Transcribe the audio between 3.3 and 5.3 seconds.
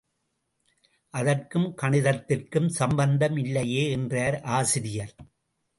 இல்லையே! என்றார் ஆசிரியர்.